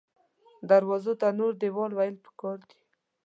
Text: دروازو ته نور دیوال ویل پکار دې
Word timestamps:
دروازو 0.69 1.13
ته 1.21 1.27
نور 1.39 1.51
دیوال 1.61 1.91
ویل 1.95 2.15
پکار 2.25 2.57
دې 2.67 2.75